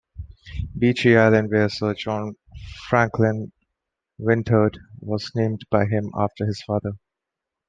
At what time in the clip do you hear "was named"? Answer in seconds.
4.99-5.61